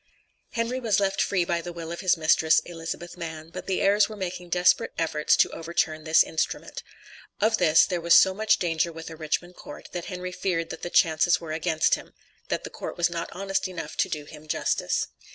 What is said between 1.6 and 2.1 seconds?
the will of